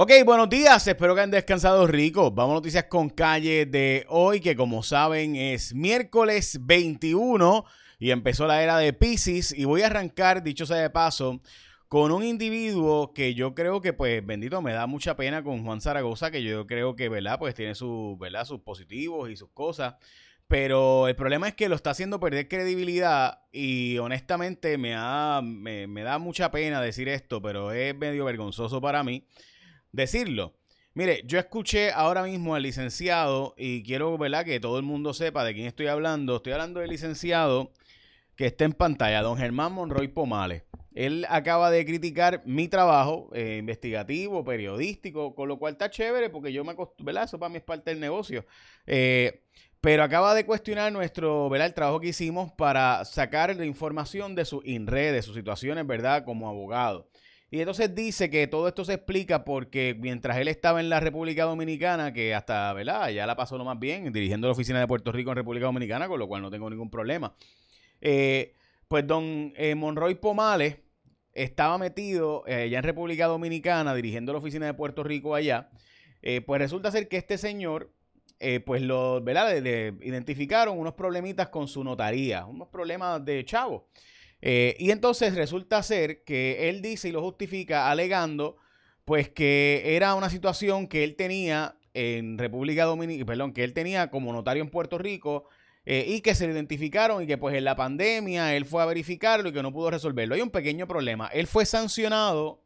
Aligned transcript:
Ok, 0.00 0.12
buenos 0.24 0.48
días, 0.48 0.86
espero 0.86 1.12
que 1.16 1.22
hayan 1.22 1.32
descansado 1.32 1.84
rico. 1.88 2.30
Vamos 2.30 2.52
a 2.52 2.54
noticias 2.58 2.84
con 2.84 3.10
calle 3.10 3.66
de 3.66 4.06
hoy, 4.08 4.38
que 4.38 4.54
como 4.54 4.84
saben 4.84 5.34
es 5.34 5.74
miércoles 5.74 6.60
21 6.62 7.64
y 7.98 8.12
empezó 8.12 8.46
la 8.46 8.62
era 8.62 8.78
de 8.78 8.92
Pisces 8.92 9.50
y 9.50 9.64
voy 9.64 9.82
a 9.82 9.86
arrancar, 9.86 10.44
dicho 10.44 10.66
sea 10.66 10.76
de 10.76 10.90
paso, 10.90 11.40
con 11.88 12.12
un 12.12 12.22
individuo 12.22 13.12
que 13.12 13.34
yo 13.34 13.56
creo 13.56 13.80
que, 13.80 13.92
pues, 13.92 14.24
bendito, 14.24 14.62
me 14.62 14.72
da 14.72 14.86
mucha 14.86 15.16
pena 15.16 15.42
con 15.42 15.64
Juan 15.64 15.80
Zaragoza, 15.80 16.30
que 16.30 16.44
yo 16.44 16.68
creo 16.68 16.94
que, 16.94 17.08
¿verdad? 17.08 17.40
Pues 17.40 17.56
tiene 17.56 17.74
su, 17.74 18.16
¿verdad? 18.20 18.44
sus 18.44 18.60
positivos 18.60 19.28
y 19.30 19.36
sus 19.36 19.50
cosas. 19.50 19.96
Pero 20.46 21.08
el 21.08 21.16
problema 21.16 21.48
es 21.48 21.56
que 21.56 21.68
lo 21.68 21.74
está 21.74 21.90
haciendo 21.90 22.20
perder 22.20 22.46
credibilidad 22.46 23.40
y 23.50 23.98
honestamente 23.98 24.78
me, 24.78 24.94
me, 25.42 25.88
me 25.88 26.02
da 26.04 26.18
mucha 26.18 26.52
pena 26.52 26.80
decir 26.80 27.08
esto, 27.08 27.42
pero 27.42 27.72
es 27.72 27.96
medio 27.96 28.26
vergonzoso 28.26 28.80
para 28.80 29.02
mí 29.02 29.26
decirlo. 29.92 30.54
Mire, 30.94 31.22
yo 31.26 31.38
escuché 31.38 31.92
ahora 31.92 32.24
mismo 32.24 32.54
al 32.54 32.64
licenciado 32.64 33.54
y 33.56 33.82
quiero 33.84 34.18
que 34.44 34.58
todo 34.58 34.78
el 34.78 34.84
mundo 34.84 35.14
sepa 35.14 35.44
de 35.44 35.54
quién 35.54 35.66
estoy 35.66 35.86
hablando. 35.86 36.36
Estoy 36.36 36.54
hablando 36.54 36.80
del 36.80 36.90
licenciado 36.90 37.72
que 38.34 38.46
está 38.46 38.64
en 38.64 38.72
pantalla, 38.72 39.22
don 39.22 39.36
Germán 39.36 39.72
Monroy 39.72 40.08
Pomales. 40.08 40.64
Él 40.94 41.24
acaba 41.28 41.70
de 41.70 41.86
criticar 41.86 42.42
mi 42.44 42.66
trabajo 42.66 43.30
eh, 43.32 43.58
investigativo, 43.60 44.44
periodístico, 44.44 45.36
con 45.36 45.48
lo 45.48 45.58
cual 45.58 45.74
está 45.74 45.88
chévere 45.90 46.30
porque 46.30 46.52
yo 46.52 46.64
me 46.64 46.72
acostumbro, 46.72 47.04
¿verdad? 47.04 47.24
Eso 47.24 47.38
para 47.38 47.50
mí 47.50 47.58
es 47.58 47.62
parte 47.62 47.90
del 47.90 48.00
negocio. 48.00 48.44
Eh, 48.86 49.42
pero 49.80 50.02
acaba 50.02 50.34
de 50.34 50.44
cuestionar 50.44 50.92
nuestro, 50.92 51.48
¿verdad? 51.48 51.68
El 51.68 51.74
trabajo 51.74 52.00
que 52.00 52.08
hicimos 52.08 52.50
para 52.50 53.04
sacar 53.04 53.54
la 53.54 53.64
información 53.64 54.34
de 54.34 54.44
sus 54.44 54.64
INRE, 54.66 55.12
de 55.12 55.22
sus 55.22 55.36
situaciones, 55.36 55.86
¿verdad? 55.86 56.24
Como 56.24 56.48
abogado. 56.48 57.08
Y 57.50 57.60
entonces 57.60 57.94
dice 57.94 58.28
que 58.28 58.46
todo 58.46 58.68
esto 58.68 58.84
se 58.84 58.92
explica 58.94 59.44
porque 59.44 59.96
mientras 59.98 60.36
él 60.36 60.48
estaba 60.48 60.80
en 60.80 60.90
la 60.90 61.00
República 61.00 61.44
Dominicana, 61.44 62.12
que 62.12 62.34
hasta, 62.34 62.72
¿verdad? 62.74 63.08
Ya 63.08 63.26
la 63.26 63.36
pasó 63.36 63.56
lo 63.56 63.64
más 63.64 63.78
bien, 63.78 64.12
dirigiendo 64.12 64.48
la 64.48 64.52
oficina 64.52 64.80
de 64.80 64.86
Puerto 64.86 65.12
Rico 65.12 65.30
en 65.30 65.36
República 65.36 65.64
Dominicana, 65.64 66.08
con 66.08 66.18
lo 66.18 66.28
cual 66.28 66.42
no 66.42 66.50
tengo 66.50 66.68
ningún 66.68 66.90
problema. 66.90 67.34
Eh, 68.02 68.54
pues 68.86 69.06
don 69.06 69.54
eh, 69.56 69.74
Monroy 69.74 70.16
Pomales 70.16 70.78
estaba 71.32 71.78
metido 71.78 72.44
eh, 72.46 72.68
ya 72.68 72.78
en 72.78 72.84
República 72.84 73.26
Dominicana, 73.26 73.94
dirigiendo 73.94 74.32
la 74.32 74.40
oficina 74.40 74.66
de 74.66 74.74
Puerto 74.74 75.02
Rico 75.02 75.34
allá. 75.34 75.70
pues 76.44 76.60
resulta 76.60 76.90
ser 76.90 77.08
que 77.08 77.16
este 77.16 77.38
señor, 77.38 77.90
pues 78.66 78.82
lo, 78.82 79.22
¿verdad? 79.22 79.58
Le, 79.62 79.94
identificaron 80.02 80.78
unos 80.78 80.92
problemitas 80.92 81.48
con 81.48 81.66
su 81.66 81.82
notaría, 81.82 82.44
unos 82.44 82.68
problemas 82.68 83.24
de 83.24 83.42
chavo. 83.46 83.88
Eh, 84.40 84.76
y 84.78 84.90
entonces 84.90 85.34
resulta 85.34 85.82
ser 85.82 86.22
que 86.24 86.68
él 86.68 86.80
dice 86.80 87.08
y 87.08 87.12
lo 87.12 87.22
justifica 87.22 87.90
alegando 87.90 88.56
pues 89.04 89.30
que 89.30 89.96
era 89.96 90.14
una 90.14 90.28
situación 90.28 90.86
que 90.86 91.02
él 91.02 91.16
tenía 91.16 91.76
en 91.94 92.36
República 92.36 92.84
Dominicana, 92.84 93.52
que 93.54 93.64
él 93.64 93.72
tenía 93.72 94.10
como 94.10 94.32
notario 94.32 94.62
en 94.62 94.68
Puerto 94.68 94.98
Rico 94.98 95.48
eh, 95.86 96.04
y 96.06 96.20
que 96.20 96.34
se 96.34 96.46
lo 96.46 96.52
identificaron 96.52 97.22
y 97.22 97.26
que 97.26 97.38
pues 97.38 97.56
en 97.56 97.64
la 97.64 97.74
pandemia 97.74 98.54
él 98.54 98.66
fue 98.66 98.82
a 98.82 98.86
verificarlo 98.86 99.48
y 99.48 99.52
que 99.52 99.62
no 99.62 99.72
pudo 99.72 99.90
resolverlo. 99.90 100.34
Hay 100.34 100.42
un 100.42 100.50
pequeño 100.50 100.86
problema. 100.86 101.28
Él 101.28 101.46
fue 101.46 101.64
sancionado 101.64 102.62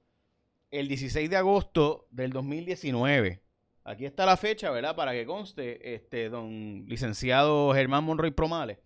el 0.72 0.88
16 0.88 1.30
de 1.30 1.36
agosto 1.36 2.08
del 2.10 2.32
2019. 2.32 3.40
Aquí 3.84 4.04
está 4.04 4.26
la 4.26 4.36
fecha, 4.36 4.70
¿verdad? 4.70 4.96
Para 4.96 5.12
que 5.12 5.24
conste, 5.24 5.94
este, 5.94 6.28
don 6.28 6.84
licenciado 6.88 7.72
Germán 7.72 8.02
Monroy 8.02 8.32
Promales. 8.32 8.78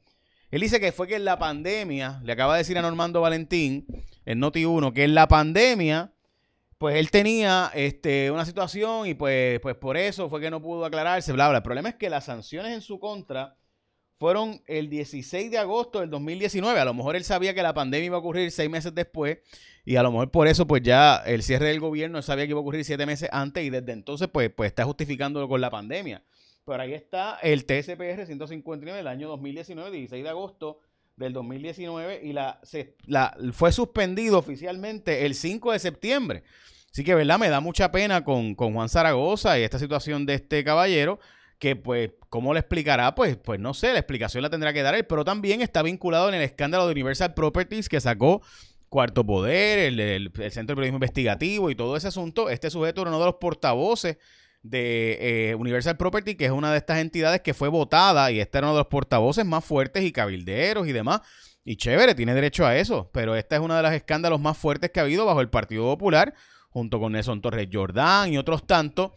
Él 0.56 0.62
dice 0.62 0.80
que 0.80 0.90
fue 0.90 1.06
que 1.06 1.16
en 1.16 1.26
la 1.26 1.38
pandemia, 1.38 2.18
le 2.24 2.32
acaba 2.32 2.54
de 2.54 2.60
decir 2.60 2.78
a 2.78 2.80
Normando 2.80 3.20
Valentín, 3.20 3.86
en 4.24 4.40
Noti1, 4.40 4.94
que 4.94 5.04
en 5.04 5.14
la 5.14 5.28
pandemia, 5.28 6.14
pues 6.78 6.96
él 6.96 7.10
tenía 7.10 7.70
este, 7.74 8.30
una 8.30 8.46
situación 8.46 9.06
y 9.06 9.12
pues, 9.12 9.60
pues 9.60 9.74
por 9.74 9.98
eso 9.98 10.30
fue 10.30 10.40
que 10.40 10.50
no 10.50 10.62
pudo 10.62 10.86
aclararse, 10.86 11.30
bla, 11.34 11.50
bla. 11.50 11.58
El 11.58 11.62
problema 11.62 11.90
es 11.90 11.96
que 11.96 12.08
las 12.08 12.24
sanciones 12.24 12.72
en 12.72 12.80
su 12.80 12.98
contra 12.98 13.58
fueron 14.18 14.62
el 14.66 14.88
16 14.88 15.50
de 15.50 15.58
agosto 15.58 16.00
del 16.00 16.08
2019. 16.08 16.80
A 16.80 16.86
lo 16.86 16.94
mejor 16.94 17.16
él 17.16 17.24
sabía 17.24 17.52
que 17.52 17.62
la 17.62 17.74
pandemia 17.74 18.06
iba 18.06 18.16
a 18.16 18.20
ocurrir 18.20 18.50
seis 18.50 18.70
meses 18.70 18.94
después 18.94 19.40
y 19.84 19.96
a 19.96 20.02
lo 20.02 20.10
mejor 20.10 20.30
por 20.30 20.48
eso 20.48 20.66
pues 20.66 20.80
ya 20.80 21.16
el 21.26 21.42
cierre 21.42 21.66
del 21.66 21.80
gobierno 21.80 22.22
sabía 22.22 22.46
que 22.46 22.52
iba 22.52 22.60
a 22.60 22.62
ocurrir 22.62 22.82
siete 22.82 23.04
meses 23.04 23.28
antes 23.30 23.62
y 23.62 23.68
desde 23.68 23.92
entonces 23.92 24.28
pues, 24.32 24.48
pues 24.48 24.68
está 24.68 24.84
justificándolo 24.86 25.48
con 25.48 25.60
la 25.60 25.68
pandemia. 25.68 26.22
Pero 26.66 26.82
ahí 26.82 26.94
está 26.94 27.38
el 27.42 27.64
TSPR 27.64 28.26
159 28.26 28.98
del 28.98 29.06
año 29.06 29.28
2019, 29.28 29.88
16 29.92 30.24
de 30.24 30.28
agosto 30.28 30.80
del 31.14 31.32
2019, 31.32 32.22
y 32.24 32.32
la, 32.32 32.60
la, 33.06 33.36
fue 33.52 33.70
suspendido 33.70 34.36
oficialmente 34.36 35.26
el 35.26 35.36
5 35.36 35.70
de 35.70 35.78
septiembre. 35.78 36.42
Así 36.90 37.04
que, 37.04 37.14
¿verdad? 37.14 37.38
Me 37.38 37.50
da 37.50 37.60
mucha 37.60 37.92
pena 37.92 38.24
con, 38.24 38.56
con 38.56 38.74
Juan 38.74 38.88
Zaragoza 38.88 39.56
y 39.60 39.62
esta 39.62 39.78
situación 39.78 40.26
de 40.26 40.34
este 40.34 40.64
caballero, 40.64 41.20
que 41.60 41.76
pues, 41.76 42.10
¿cómo 42.30 42.52
le 42.52 42.58
explicará? 42.58 43.14
Pues, 43.14 43.36
pues 43.36 43.60
no 43.60 43.72
sé, 43.72 43.92
la 43.92 44.00
explicación 44.00 44.42
la 44.42 44.50
tendrá 44.50 44.72
que 44.72 44.82
dar 44.82 44.96
él, 44.96 45.06
pero 45.06 45.24
también 45.24 45.62
está 45.62 45.82
vinculado 45.82 46.28
en 46.28 46.34
el 46.34 46.42
escándalo 46.42 46.86
de 46.86 46.92
Universal 46.92 47.32
Properties 47.32 47.88
que 47.88 48.00
sacó 48.00 48.42
Cuarto 48.88 49.24
Poder, 49.24 49.78
el, 49.78 50.00
el 50.00 50.32
Centro 50.50 50.72
de 50.72 50.80
Periodismo 50.80 50.96
Investigativo 50.96 51.70
y 51.70 51.76
todo 51.76 51.96
ese 51.96 52.08
asunto. 52.08 52.50
Este 52.50 52.70
sujeto 52.70 53.02
era 53.02 53.10
uno 53.10 53.20
de 53.20 53.26
los 53.26 53.36
portavoces 53.36 54.18
de 54.70 55.50
eh, 55.50 55.54
Universal 55.54 55.96
Property, 55.96 56.34
que 56.34 56.46
es 56.46 56.50
una 56.50 56.70
de 56.70 56.78
estas 56.78 56.98
entidades 56.98 57.40
que 57.40 57.54
fue 57.54 57.68
votada 57.68 58.30
y 58.30 58.40
este 58.40 58.58
era 58.58 58.66
uno 58.66 58.74
de 58.74 58.80
los 58.80 58.88
portavoces 58.88 59.44
más 59.44 59.64
fuertes 59.64 60.04
y 60.04 60.12
cabilderos 60.12 60.86
y 60.86 60.92
demás. 60.92 61.20
Y 61.64 61.76
chévere, 61.76 62.14
tiene 62.14 62.34
derecho 62.34 62.64
a 62.64 62.76
eso, 62.76 63.10
pero 63.12 63.34
este 63.34 63.56
es 63.56 63.60
uno 63.60 63.74
de 63.74 63.82
los 63.82 63.92
escándalos 63.92 64.40
más 64.40 64.56
fuertes 64.56 64.90
que 64.90 65.00
ha 65.00 65.02
habido 65.02 65.26
bajo 65.26 65.40
el 65.40 65.48
Partido 65.48 65.84
Popular, 65.84 66.34
junto 66.70 67.00
con 67.00 67.12
Nelson 67.12 67.40
Torres 67.40 67.68
Jordán 67.72 68.32
y 68.32 68.38
otros 68.38 68.66
tantos 68.66 69.12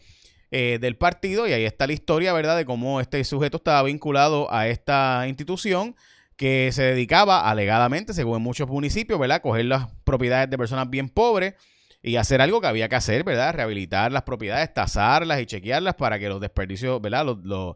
eh, 0.49 0.79
del 0.81 0.97
partido. 0.97 1.47
Y 1.47 1.53
ahí 1.53 1.65
está 1.65 1.85
la 1.85 1.93
historia, 1.93 2.33
¿verdad?, 2.33 2.57
de 2.57 2.65
cómo 2.65 3.01
este 3.01 3.23
sujeto 3.23 3.57
estaba 3.57 3.83
vinculado 3.83 4.51
a 4.51 4.67
esta 4.67 5.27
institución 5.27 5.95
que 6.38 6.71
se 6.71 6.83
dedicaba 6.83 7.49
alegadamente, 7.49 8.13
según 8.13 8.41
muchos 8.41 8.67
municipios, 8.67 9.19
¿verdad?, 9.19 9.38
a 9.38 9.41
coger 9.41 9.65
las 9.65 9.88
propiedades 10.03 10.49
de 10.49 10.57
personas 10.57 10.89
bien 10.89 11.09
pobres 11.09 11.53
y 12.01 12.15
hacer 12.15 12.41
algo 12.41 12.61
que 12.61 12.67
había 12.67 12.89
que 12.89 12.95
hacer, 12.95 13.23
¿verdad? 13.23 13.53
Rehabilitar 13.53 14.11
las 14.11 14.23
propiedades, 14.23 14.73
tasarlas 14.73 15.41
y 15.41 15.45
chequearlas 15.45 15.95
para 15.95 16.19
que 16.19 16.29
los 16.29 16.39
desperdicios, 16.39 17.01
¿verdad? 17.01 17.25
Los, 17.25 17.37
los, 17.43 17.75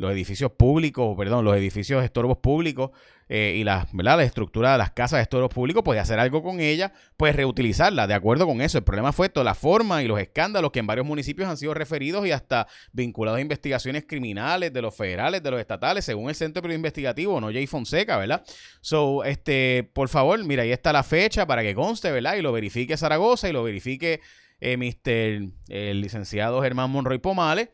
los 0.00 0.12
edificios 0.12 0.52
públicos, 0.52 1.14
perdón, 1.14 1.44
los 1.44 1.54
edificios 1.54 2.02
estorbos 2.02 2.38
públicos 2.38 2.90
eh, 3.28 3.56
y 3.58 3.64
la, 3.64 3.86
¿verdad? 3.92 4.16
la 4.16 4.24
estructura 4.24 4.72
de 4.72 4.78
las 4.78 4.92
casas 4.92 5.18
de 5.18 5.24
estorbos 5.24 5.52
públicos, 5.52 5.82
pues 5.84 6.00
hacer 6.00 6.18
algo 6.18 6.42
con 6.42 6.58
ella, 6.58 6.94
pues 7.18 7.36
reutilizarla, 7.36 8.06
de 8.06 8.14
acuerdo 8.14 8.46
con 8.46 8.62
eso. 8.62 8.78
El 8.78 8.84
problema 8.84 9.12
fue 9.12 9.28
toda 9.28 9.44
la 9.44 9.54
forma 9.54 10.02
y 10.02 10.08
los 10.08 10.18
escándalos 10.18 10.70
que 10.70 10.78
en 10.78 10.86
varios 10.86 11.06
municipios 11.06 11.50
han 11.50 11.58
sido 11.58 11.74
referidos 11.74 12.26
y 12.26 12.32
hasta 12.32 12.66
vinculados 12.92 13.36
a 13.36 13.42
investigaciones 13.42 14.06
criminales 14.08 14.72
de 14.72 14.80
los 14.80 14.96
federales, 14.96 15.42
de 15.42 15.50
los 15.50 15.60
estatales, 15.60 16.02
según 16.02 16.30
el 16.30 16.34
Centro 16.34 16.66
de 16.66 16.74
Investigativo, 16.74 17.38
no 17.38 17.48
Jay 17.48 17.66
Fonseca, 17.66 18.16
¿verdad? 18.16 18.42
So, 18.80 19.22
este, 19.24 19.90
por 19.92 20.08
favor, 20.08 20.42
mira, 20.46 20.62
ahí 20.62 20.72
está 20.72 20.94
la 20.94 21.02
fecha 21.02 21.46
para 21.46 21.60
que 21.60 21.74
conste, 21.74 22.10
¿verdad? 22.10 22.36
Y 22.36 22.40
lo 22.40 22.52
verifique 22.52 22.96
Zaragoza 22.96 23.50
y 23.50 23.52
lo 23.52 23.62
verifique 23.62 24.22
eh, 24.62 25.50
el 25.68 26.00
licenciado 26.00 26.62
Germán 26.62 26.90
Monroy 26.90 27.18
Pomales. 27.18 27.68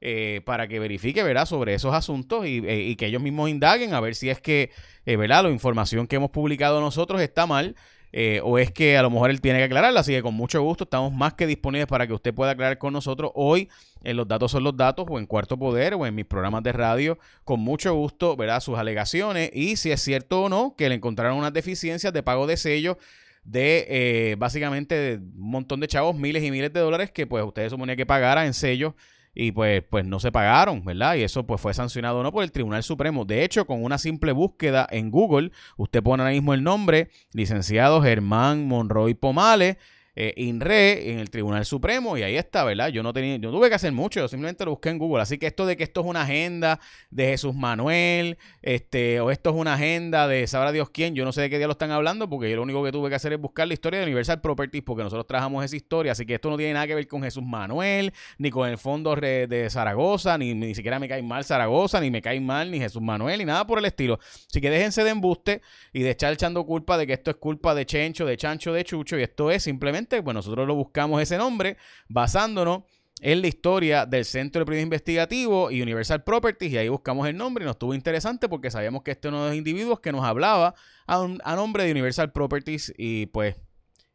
Eh, 0.00 0.42
para 0.44 0.68
que 0.68 0.78
verifique, 0.78 1.24
¿verdad?, 1.24 1.44
sobre 1.44 1.74
esos 1.74 1.92
asuntos 1.92 2.44
eh, 2.44 2.84
y, 2.86 2.94
que 2.94 3.06
ellos 3.06 3.20
mismos 3.20 3.50
indaguen 3.50 3.94
a 3.94 4.00
ver 4.00 4.14
si 4.14 4.30
es 4.30 4.40
que, 4.40 4.70
eh, 5.06 5.16
la 5.16 5.50
información 5.50 6.06
que 6.06 6.14
hemos 6.14 6.30
publicado 6.30 6.80
nosotros 6.80 7.20
está 7.20 7.46
mal 7.46 7.74
o 8.42 8.58
es 8.58 8.70
que 8.70 8.96
a 8.96 9.02
lo 9.02 9.10
mejor 9.10 9.30
él 9.30 9.40
tiene 9.40 9.58
que 9.58 9.64
aclararla. 9.64 10.00
Así 10.00 10.12
que 10.12 10.22
con 10.22 10.34
mucho 10.34 10.62
gusto 10.62 10.84
estamos 10.84 11.12
más 11.12 11.34
que 11.34 11.48
disponibles 11.48 11.88
para 11.88 12.06
que 12.06 12.12
usted 12.12 12.32
pueda 12.32 12.52
aclarar 12.52 12.78
con 12.78 12.92
nosotros 12.92 13.32
hoy 13.34 13.68
en 14.04 14.16
Los 14.16 14.28
Datos 14.28 14.52
son 14.52 14.62
los 14.62 14.76
Datos 14.76 15.04
o 15.08 15.18
en 15.18 15.26
Cuarto 15.26 15.58
Poder 15.58 15.94
o 15.94 16.06
en 16.06 16.14
mis 16.14 16.24
programas 16.24 16.62
de 16.62 16.72
radio. 16.72 17.18
Con 17.44 17.60
mucho 17.60 17.92
gusto, 17.94 18.36
¿verdad?, 18.36 18.60
sus 18.60 18.78
alegaciones 18.78 19.50
y 19.52 19.76
si 19.76 19.90
es 19.90 20.00
cierto 20.00 20.44
o 20.44 20.48
no 20.48 20.74
que 20.76 20.88
le 20.88 20.94
encontraron 20.94 21.36
unas 21.36 21.52
deficiencias 21.52 22.12
de 22.12 22.22
pago 22.22 22.46
de 22.46 22.56
sellos 22.56 22.96
de 23.42 24.36
básicamente 24.38 25.16
un 25.16 25.50
montón 25.50 25.80
de 25.80 25.88
chavos, 25.88 26.16
miles 26.16 26.44
y 26.44 26.50
miles 26.52 26.72
de 26.72 26.80
dólares 26.80 27.10
que 27.10 27.26
pues 27.26 27.44
ustedes 27.44 27.72
suponía 27.72 27.96
que 27.96 28.06
pagara 28.06 28.46
en 28.46 28.54
sellos 28.54 28.94
y 29.40 29.52
pues, 29.52 29.84
pues 29.88 30.04
no 30.04 30.18
se 30.18 30.32
pagaron, 30.32 30.84
¿verdad? 30.84 31.14
Y 31.14 31.22
eso 31.22 31.46
pues 31.46 31.60
fue 31.60 31.72
sancionado 31.72 32.24
no 32.24 32.32
por 32.32 32.42
el 32.42 32.50
Tribunal 32.50 32.82
Supremo. 32.82 33.24
De 33.24 33.44
hecho, 33.44 33.68
con 33.68 33.84
una 33.84 33.96
simple 33.96 34.32
búsqueda 34.32 34.84
en 34.90 35.12
Google, 35.12 35.52
usted 35.76 36.02
pone 36.02 36.24
ahora 36.24 36.34
mismo 36.34 36.54
el 36.54 36.64
nombre, 36.64 37.10
licenciado 37.32 38.02
Germán 38.02 38.66
Monroy 38.66 39.14
Pomales, 39.14 39.76
eh, 40.20 40.34
INRE 40.36 41.12
en 41.12 41.20
el 41.20 41.30
Tribunal 41.30 41.64
Supremo 41.64 42.18
y 42.18 42.24
ahí 42.24 42.36
está, 42.36 42.64
¿verdad? 42.64 42.88
Yo 42.88 43.04
no 43.04 43.12
tenía, 43.12 43.36
yo 43.36 43.52
tuve 43.52 43.68
que 43.68 43.76
hacer 43.76 43.92
mucho, 43.92 44.18
yo 44.18 44.26
simplemente 44.26 44.64
lo 44.64 44.72
busqué 44.72 44.88
en 44.88 44.98
Google. 44.98 45.22
Así 45.22 45.38
que 45.38 45.46
esto 45.46 45.64
de 45.64 45.76
que 45.76 45.84
esto 45.84 46.00
es 46.00 46.06
una 46.08 46.22
agenda 46.22 46.80
de 47.08 47.26
Jesús 47.26 47.54
Manuel, 47.54 48.36
este, 48.60 49.20
o 49.20 49.30
esto 49.30 49.50
es 49.50 49.56
una 49.56 49.74
agenda 49.74 50.26
de 50.26 50.48
sabrá 50.48 50.72
Dios 50.72 50.90
quién, 50.90 51.14
yo 51.14 51.24
no 51.24 51.30
sé 51.30 51.42
de 51.42 51.50
qué 51.50 51.58
día 51.58 51.68
lo 51.68 51.74
están 51.74 51.92
hablando, 51.92 52.28
porque 52.28 52.50
yo 52.50 52.56
lo 52.56 52.62
único 52.64 52.82
que 52.82 52.90
tuve 52.90 53.10
que 53.10 53.14
hacer 53.14 53.32
es 53.32 53.40
buscar 53.40 53.68
la 53.68 53.74
historia 53.74 54.00
de 54.00 54.06
Universal 54.06 54.40
Properties, 54.40 54.82
porque 54.82 55.04
nosotros 55.04 55.24
trabajamos 55.24 55.64
esa 55.64 55.76
historia, 55.76 56.10
así 56.10 56.26
que 56.26 56.34
esto 56.34 56.50
no 56.50 56.56
tiene 56.56 56.72
nada 56.72 56.88
que 56.88 56.96
ver 56.96 57.06
con 57.06 57.22
Jesús 57.22 57.44
Manuel, 57.44 58.12
ni 58.38 58.50
con 58.50 58.68
el 58.68 58.76
fondo 58.76 59.14
de 59.14 59.68
Zaragoza, 59.70 60.36
ni, 60.36 60.52
ni 60.52 60.74
siquiera 60.74 60.98
me 60.98 61.08
cae 61.08 61.22
mal 61.22 61.44
Zaragoza, 61.44 62.00
ni 62.00 62.10
me 62.10 62.20
cae 62.20 62.40
mal 62.40 62.72
ni 62.72 62.80
Jesús 62.80 63.02
Manuel, 63.02 63.38
ni 63.38 63.44
nada 63.44 63.64
por 63.68 63.78
el 63.78 63.84
estilo. 63.84 64.18
Así 64.20 64.60
que 64.60 64.68
déjense 64.68 65.04
de 65.04 65.10
embuste 65.10 65.62
y 65.92 66.02
de 66.02 66.10
echar 66.10 66.32
echando 66.32 66.66
culpa 66.66 66.98
de 66.98 67.06
que 67.06 67.12
esto 67.12 67.30
es 67.30 67.36
culpa 67.36 67.72
de 67.76 67.86
Chencho, 67.86 68.26
de 68.26 68.36
Chancho, 68.36 68.72
de 68.72 68.82
Chucho, 68.82 69.16
y 69.16 69.22
esto 69.22 69.52
es 69.52 69.62
simplemente 69.62 70.07
obviamente, 70.08 70.22
pues 70.22 70.34
nosotros 70.34 70.66
lo 70.66 70.74
buscamos 70.74 71.20
ese 71.22 71.36
nombre 71.38 71.76
basándonos 72.08 72.82
en 73.20 73.40
la 73.40 73.48
historia 73.48 74.06
del 74.06 74.24
Centro 74.24 74.60
de 74.60 74.66
Periodismo 74.66 74.86
Investigativo 74.86 75.70
y 75.70 75.82
Universal 75.82 76.22
Properties, 76.22 76.72
y 76.72 76.78
ahí 76.78 76.88
buscamos 76.88 77.26
el 77.26 77.36
nombre 77.36 77.64
y 77.64 77.66
nos 77.66 77.74
estuvo 77.74 77.92
interesante 77.92 78.48
porque 78.48 78.70
sabíamos 78.70 79.02
que 79.02 79.10
este 79.10 79.28
uno 79.28 79.42
de 79.42 79.48
los 79.48 79.56
individuos 79.56 79.98
que 80.00 80.12
nos 80.12 80.24
hablaba 80.24 80.74
a, 81.06 81.26
a 81.42 81.56
nombre 81.56 81.84
de 81.84 81.90
Universal 81.90 82.30
Properties, 82.32 82.94
y 82.96 83.26
pues 83.26 83.56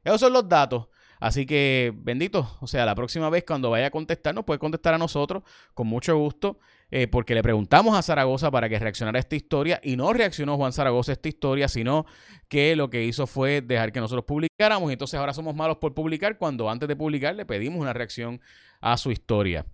esos 0.04 0.20
son 0.20 0.34
los 0.34 0.48
datos. 0.48 0.88
Así 1.24 1.46
que, 1.46 1.94
bendito, 1.96 2.58
o 2.60 2.68
sea, 2.68 2.86
la 2.86 2.96
próxima 2.96 3.30
vez 3.30 3.46
cuando 3.48 3.70
vaya 3.70 3.86
a 3.86 3.92
contestar, 3.92 4.36
nos 4.36 4.44
puede 4.44 4.60
contestar 4.60 4.94
a 4.94 4.98
nosotros 4.98 5.44
con 5.74 5.88
mucho 5.88 6.18
gusto, 6.18 6.60
eh, 6.92 7.08
porque 7.08 7.34
le 7.34 7.42
preguntamos 7.42 7.98
a 7.98 8.02
Zaragoza 8.02 8.52
para 8.52 8.68
que 8.68 8.78
reaccionara 8.78 9.18
a 9.18 9.22
esta 9.22 9.38
historia 9.38 9.80
y 9.82 9.96
no 9.96 10.12
reaccionó 10.12 10.58
Juan 10.58 10.74
Zaragoza 10.74 11.14
a 11.14 11.14
esta 11.14 11.30
historia, 11.30 11.70
sino 11.70 12.06
que 12.50 12.76
lo 12.76 12.90
que 12.90 13.06
hizo 13.06 13.26
fue 13.26 13.62
dejar 13.62 13.94
que 13.94 14.02
nosotros 14.02 14.26
publicáramos 14.26 14.90
y 14.90 14.94
entonces 14.94 15.18
ahora 15.18 15.34
somos 15.34 15.56
malos 15.56 15.78
por 15.78 15.94
publicar 15.94 16.38
cuando 16.38 16.70
antes 16.70 16.90
de 16.90 16.98
publicar 16.98 17.34
le 17.36 17.46
pedimos 17.46 17.80
una 17.80 17.94
reacción 17.94 18.42
a 18.82 18.98
su 18.98 19.10
historia. 19.10 19.66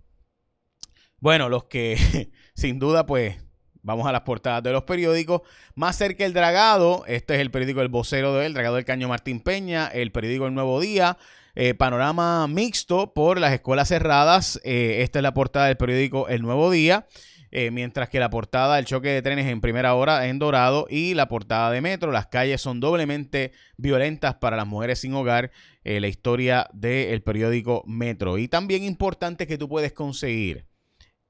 Bueno, 1.18 1.48
los 1.48 1.64
que 1.64 2.30
sin 2.54 2.78
duda 2.78 3.06
pues 3.06 3.40
Vamos 3.82 4.06
a 4.06 4.12
las 4.12 4.22
portadas 4.22 4.62
de 4.62 4.72
los 4.72 4.82
periódicos. 4.82 5.42
Más 5.74 5.96
cerca 5.96 6.24
el 6.26 6.34
Dragado, 6.34 7.04
este 7.06 7.34
es 7.34 7.40
el 7.40 7.50
periódico 7.50 7.80
El 7.80 7.88
Vocero 7.88 8.34
de 8.34 8.46
él, 8.46 8.54
Dragado 8.54 8.76
del 8.76 8.84
Caño 8.84 9.08
Martín 9.08 9.40
Peña, 9.40 9.86
el 9.88 10.12
periódico 10.12 10.46
El 10.46 10.54
Nuevo 10.54 10.80
Día, 10.80 11.16
eh, 11.54 11.74
panorama 11.74 12.46
mixto 12.48 13.12
por 13.12 13.38
las 13.38 13.52
escuelas 13.52 13.88
cerradas. 13.88 14.60
Eh, 14.64 15.02
esta 15.02 15.18
es 15.18 15.22
la 15.22 15.34
portada 15.34 15.66
del 15.66 15.76
periódico 15.76 16.28
El 16.28 16.42
Nuevo 16.42 16.70
Día. 16.70 17.06
Eh, 17.52 17.72
mientras 17.72 18.08
que 18.08 18.20
la 18.20 18.30
portada 18.30 18.76
del 18.76 18.84
choque 18.84 19.08
de 19.08 19.22
trenes 19.22 19.46
en 19.46 19.60
primera 19.60 19.94
hora 19.94 20.28
en 20.28 20.38
Dorado 20.38 20.86
y 20.88 21.14
la 21.14 21.26
portada 21.26 21.70
de 21.72 21.80
Metro, 21.80 22.12
las 22.12 22.28
calles 22.28 22.60
son 22.60 22.78
doblemente 22.78 23.50
violentas 23.76 24.36
para 24.36 24.56
las 24.56 24.68
mujeres 24.68 25.00
sin 25.00 25.14
hogar, 25.14 25.50
la 25.82 26.06
historia 26.06 26.68
del 26.72 27.22
periódico 27.22 27.82
Metro. 27.86 28.38
Y 28.38 28.46
también 28.46 28.84
importante 28.84 29.48
que 29.48 29.58
tú 29.58 29.68
puedes 29.68 29.92
conseguir 29.92 30.66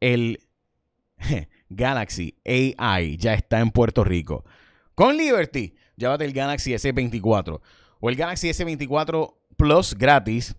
el 0.01 0.41
Galaxy 1.69 2.37
AI 2.45 3.17
ya 3.17 3.35
está 3.35 3.61
en 3.61 3.71
Puerto 3.71 4.05
Rico. 4.05 4.45
Con 4.95 5.17
Liberty, 5.17 5.75
llévate 5.97 6.25
el 6.25 6.33
Galaxy 6.33 6.73
S24 6.73 7.61
o 8.01 8.09
el 8.11 8.17
Galaxy 8.17 8.49
S24 8.49 9.40
Plus 9.61 9.93
gratis 9.93 10.55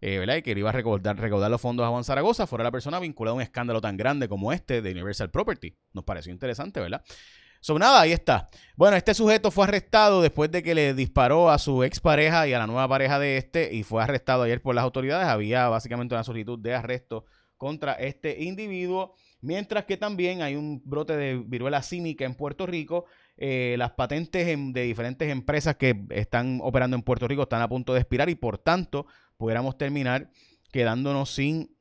eh, 0.00 0.18
¿verdad? 0.18 0.36
Y 0.36 0.42
que 0.42 0.52
iba 0.52 0.70
a 0.70 0.72
recaudar, 0.72 1.50
los 1.50 1.60
fondos 1.60 1.84
a 1.84 1.90
Juan 1.90 2.04
Zaragoza, 2.04 2.46
fuera 2.46 2.64
la 2.64 2.70
persona 2.70 2.98
vinculada 3.00 3.32
a 3.32 3.36
un 3.36 3.42
escándalo 3.42 3.80
tan 3.80 3.96
grande 3.96 4.28
como 4.28 4.52
este 4.52 4.80
de 4.80 4.92
Universal 4.92 5.30
Property. 5.30 5.76
Nos 5.92 6.04
pareció 6.04 6.32
interesante, 6.32 6.80
¿verdad? 6.80 7.02
Sobre 7.60 7.80
nada, 7.80 8.02
ahí 8.02 8.12
está. 8.12 8.50
Bueno, 8.76 8.96
este 8.96 9.14
sujeto 9.14 9.50
fue 9.50 9.64
arrestado 9.64 10.20
después 10.20 10.50
de 10.50 10.62
que 10.62 10.74
le 10.74 10.92
disparó 10.92 11.50
a 11.50 11.58
su 11.58 11.82
expareja 11.82 12.46
y 12.46 12.52
a 12.52 12.58
la 12.58 12.66
nueva 12.66 12.86
pareja 12.88 13.18
de 13.18 13.38
este 13.38 13.74
y 13.74 13.82
fue 13.84 14.02
arrestado 14.02 14.42
ayer 14.42 14.60
por 14.60 14.74
las 14.74 14.84
autoridades. 14.84 15.26
Había 15.28 15.68
básicamente 15.68 16.14
una 16.14 16.24
solicitud 16.24 16.58
de 16.58 16.74
arresto 16.74 17.24
contra 17.56 17.94
este 17.94 18.42
individuo, 18.42 19.14
mientras 19.40 19.86
que 19.86 19.96
también 19.96 20.42
hay 20.42 20.56
un 20.56 20.82
brote 20.84 21.16
de 21.16 21.42
viruela 21.46 21.82
cínica 21.82 22.26
en 22.26 22.34
Puerto 22.34 22.66
Rico 22.66 23.06
eh, 23.36 23.74
las 23.78 23.92
patentes 23.92 24.46
de 24.46 24.82
diferentes 24.82 25.30
empresas 25.30 25.76
que 25.76 26.04
están 26.10 26.60
operando 26.62 26.96
en 26.96 27.02
Puerto 27.02 27.26
Rico 27.26 27.42
están 27.42 27.62
a 27.62 27.68
punto 27.68 27.92
de 27.92 28.00
expirar 28.00 28.28
y 28.30 28.36
por 28.36 28.58
tanto 28.58 29.06
pudiéramos 29.36 29.76
terminar 29.76 30.30
quedándonos 30.70 31.34
sin 31.34 31.73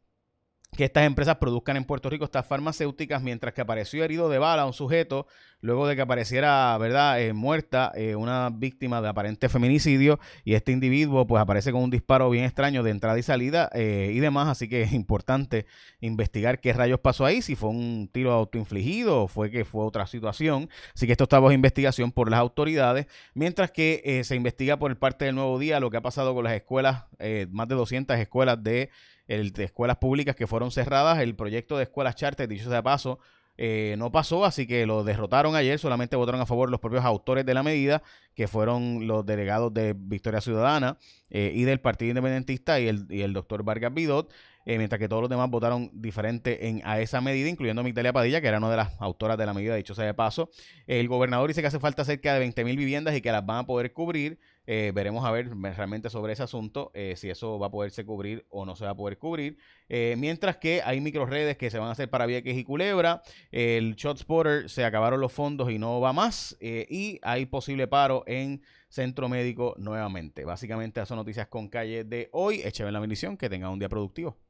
que 0.73 0.85
estas 0.85 1.05
empresas 1.05 1.37
produzcan 1.37 1.77
en 1.77 1.85
Puerto 1.85 2.09
Rico 2.09 2.25
estas 2.25 2.45
farmacéuticas, 2.45 3.21
mientras 3.21 3.53
que 3.53 3.61
apareció 3.61 4.03
herido 4.03 4.29
de 4.29 4.39
bala 4.39 4.65
un 4.65 4.73
sujeto, 4.73 5.27
luego 5.61 5.87
de 5.87 5.95
que 5.95 6.01
apareciera, 6.01 6.77
¿verdad?, 6.77 7.21
eh, 7.21 7.31
muerta 7.31 7.91
eh, 7.95 8.15
una 8.15 8.49
víctima 8.49 9.01
de 9.01 9.07
aparente 9.07 9.47
feminicidio, 9.47 10.19
y 10.43 10.55
este 10.55 10.71
individuo 10.71 11.25
pues 11.25 11.41
aparece 11.41 11.71
con 11.71 11.81
un 11.81 11.89
disparo 11.89 12.29
bien 12.29 12.43
extraño 12.43 12.83
de 12.83 12.91
entrada 12.91 13.17
y 13.17 13.23
salida 13.23 13.69
eh, 13.73 14.11
y 14.13 14.19
demás, 14.19 14.49
así 14.49 14.67
que 14.67 14.81
es 14.81 14.91
importante 14.91 15.65
investigar 16.01 16.59
qué 16.59 16.73
rayos 16.73 16.99
pasó 16.99 17.25
ahí, 17.25 17.41
si 17.41 17.55
fue 17.55 17.69
un 17.69 18.09
tiro 18.11 18.33
autoinfligido 18.33 19.23
o 19.23 19.27
fue 19.27 19.51
que 19.51 19.63
fue 19.63 19.85
otra 19.85 20.05
situación, 20.05 20.69
así 20.93 21.05
que 21.05 21.13
esto 21.13 21.23
está 21.23 21.39
bajo 21.39 21.53
investigación 21.53 22.11
por 22.11 22.29
las 22.29 22.41
autoridades, 22.41 23.07
mientras 23.33 23.71
que 23.71 24.21
se 24.25 24.35
investiga 24.35 24.77
por 24.77 24.93
parte 24.97 25.25
del 25.25 25.35
Nuevo 25.35 25.57
Día 25.59 25.79
lo 25.79 25.89
que 25.89 25.97
ha 25.97 26.01
pasado 26.01 26.33
con 26.33 26.43
las 26.43 26.53
escuelas, 26.53 27.05
más 27.49 27.67
de 27.67 27.75
200 27.75 28.17
escuelas 28.17 28.61
de 28.61 28.89
el 29.35 29.51
de 29.51 29.65
escuelas 29.65 29.97
públicas 29.97 30.35
que 30.35 30.47
fueron 30.47 30.71
cerradas, 30.71 31.19
el 31.19 31.35
proyecto 31.35 31.77
de 31.77 31.83
escuelas 31.83 32.15
charter, 32.15 32.47
dicho 32.47 32.65
sea 32.65 32.75
de 32.75 32.83
paso, 32.83 33.19
eh, 33.55 33.95
no 33.99 34.11
pasó, 34.11 34.45
así 34.45 34.65
que 34.65 34.85
lo 34.87 35.03
derrotaron 35.03 35.55
ayer, 35.55 35.77
solamente 35.77 36.15
votaron 36.15 36.41
a 36.41 36.45
favor 36.47 36.71
los 36.71 36.79
propios 36.79 37.05
autores 37.05 37.45
de 37.45 37.53
la 37.53 37.61
medida, 37.61 38.01
que 38.33 38.47
fueron 38.47 39.05
los 39.05 39.25
delegados 39.25 39.71
de 39.73 39.93
Victoria 39.95 40.41
Ciudadana 40.41 40.97
eh, 41.29 41.51
y 41.53 41.63
del 41.63 41.79
Partido 41.79 42.09
Independentista 42.09 42.79
y 42.79 42.87
el, 42.87 43.05
y 43.09 43.21
el 43.21 43.33
doctor 43.33 43.63
Vargas 43.63 43.93
Bidot, 43.93 44.33
eh, 44.65 44.77
mientras 44.77 44.97
que 44.97 45.07
todos 45.07 45.21
los 45.21 45.29
demás 45.29 45.49
votaron 45.51 45.91
diferente 45.93 46.67
en, 46.67 46.81
a 46.83 46.99
esa 46.99 47.21
medida, 47.21 47.47
incluyendo 47.47 47.83
Migdalia 47.83 48.11
Padilla, 48.11 48.41
que 48.41 48.47
era 48.47 48.57
una 48.57 48.71
de 48.71 48.77
las 48.77 48.99
autoras 48.99 49.37
de 49.37 49.45
la 49.45 49.53
medida, 49.53 49.75
dicho 49.75 49.93
sea 49.93 50.05
de 50.05 50.13
paso. 50.15 50.49
El 50.87 51.07
gobernador 51.07 51.47
dice 51.47 51.61
que 51.61 51.67
hace 51.67 51.79
falta 51.79 52.05
cerca 52.05 52.33
de 52.33 52.47
20.000 52.47 52.75
viviendas 52.75 53.15
y 53.15 53.21
que 53.21 53.31
las 53.31 53.45
van 53.45 53.57
a 53.59 53.65
poder 53.65 53.93
cubrir. 53.93 54.39
Eh, 54.65 54.91
veremos 54.93 55.25
a 55.25 55.31
ver 55.31 55.49
realmente 55.49 56.09
sobre 56.09 56.33
ese 56.33 56.43
asunto, 56.43 56.91
eh, 56.93 57.15
si 57.17 57.29
eso 57.29 57.59
va 57.59 57.67
a 57.67 57.71
poderse 57.71 58.05
cubrir 58.05 58.45
o 58.49 58.65
no 58.65 58.75
se 58.75 58.85
va 58.85 58.91
a 58.91 58.95
poder 58.95 59.17
cubrir. 59.17 59.57
Eh, 59.89 60.15
mientras 60.17 60.57
que 60.57 60.81
hay 60.83 61.01
microredes 61.01 61.57
que 61.57 61.69
se 61.69 61.79
van 61.79 61.89
a 61.89 61.91
hacer 61.91 62.09
para 62.09 62.25
Vieques 62.25 62.57
y 62.57 62.63
Culebra. 62.63 63.21
El 63.51 63.95
Spotter 63.97 64.69
se 64.69 64.85
acabaron 64.85 65.19
los 65.19 65.31
fondos 65.31 65.69
y 65.71 65.79
no 65.79 65.99
va 65.99 66.13
más. 66.13 66.57
y 66.61 67.19
hay 67.23 67.45
posible 67.45 67.87
paro 67.87 68.23
en 68.27 68.61
Centro 68.89 69.27
Médico 69.29 69.75
nuevamente. 69.77 70.45
Básicamente, 70.45 70.99
esas 70.99 71.09
son 71.09 71.17
noticias 71.17 71.47
con 71.47 71.67
calle 71.67 72.03
de 72.03 72.29
hoy. 72.31 72.61
Écheme 72.63 72.91
la 72.91 72.99
bendición. 72.99 73.37
Que 73.37 73.49
tengan 73.49 73.71
un 73.71 73.79
día 73.79 73.89
productivo. 73.89 74.42